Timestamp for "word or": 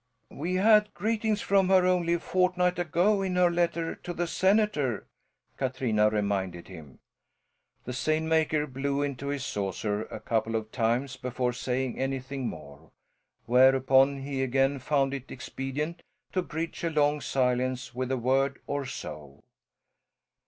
18.17-18.87